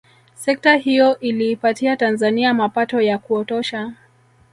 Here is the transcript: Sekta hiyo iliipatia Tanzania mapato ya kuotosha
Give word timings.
Sekta 0.35 0.75
hiyo 0.75 1.19
iliipatia 1.19 1.95
Tanzania 1.97 2.53
mapato 2.53 3.01
ya 3.01 3.17
kuotosha 3.17 3.93